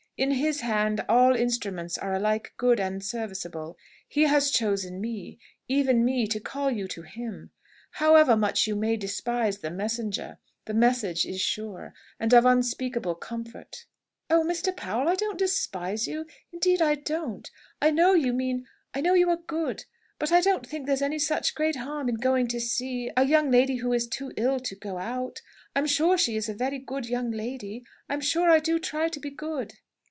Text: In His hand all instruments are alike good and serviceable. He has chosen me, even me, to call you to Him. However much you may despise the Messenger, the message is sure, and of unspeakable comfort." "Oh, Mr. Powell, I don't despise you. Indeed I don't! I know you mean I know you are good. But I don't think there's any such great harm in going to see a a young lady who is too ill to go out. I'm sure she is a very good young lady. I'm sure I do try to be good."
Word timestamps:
In 0.17 0.29
His 0.33 0.61
hand 0.61 1.03
all 1.09 1.35
instruments 1.35 1.97
are 1.97 2.13
alike 2.13 2.53
good 2.55 2.79
and 2.79 3.03
serviceable. 3.03 3.75
He 4.07 4.21
has 4.25 4.51
chosen 4.51 5.01
me, 5.01 5.39
even 5.67 6.05
me, 6.05 6.27
to 6.27 6.39
call 6.39 6.69
you 6.69 6.87
to 6.89 7.01
Him. 7.01 7.49
However 7.89 8.37
much 8.37 8.67
you 8.67 8.75
may 8.75 8.97
despise 8.97 9.57
the 9.57 9.71
Messenger, 9.71 10.37
the 10.65 10.75
message 10.75 11.25
is 11.25 11.41
sure, 11.41 11.95
and 12.19 12.35
of 12.35 12.45
unspeakable 12.45 13.15
comfort." 13.15 13.87
"Oh, 14.29 14.43
Mr. 14.43 14.77
Powell, 14.77 15.07
I 15.09 15.15
don't 15.15 15.39
despise 15.39 16.05
you. 16.07 16.27
Indeed 16.51 16.83
I 16.83 16.93
don't! 16.93 17.49
I 17.81 17.89
know 17.89 18.13
you 18.13 18.31
mean 18.31 18.67
I 18.93 19.01
know 19.01 19.15
you 19.15 19.27
are 19.31 19.37
good. 19.37 19.85
But 20.19 20.31
I 20.31 20.39
don't 20.41 20.67
think 20.67 20.85
there's 20.85 21.01
any 21.01 21.17
such 21.17 21.55
great 21.55 21.77
harm 21.77 22.07
in 22.07 22.15
going 22.17 22.47
to 22.49 22.61
see 22.61 23.09
a 23.17 23.21
a 23.21 23.25
young 23.25 23.49
lady 23.49 23.77
who 23.77 23.91
is 23.91 24.05
too 24.07 24.33
ill 24.37 24.59
to 24.59 24.75
go 24.75 24.99
out. 24.99 25.41
I'm 25.75 25.87
sure 25.87 26.15
she 26.15 26.35
is 26.35 26.47
a 26.47 26.53
very 26.53 26.77
good 26.77 27.09
young 27.09 27.31
lady. 27.31 27.83
I'm 28.07 28.21
sure 28.21 28.51
I 28.51 28.59
do 28.59 28.77
try 28.77 29.09
to 29.09 29.19
be 29.19 29.31
good." 29.31 29.79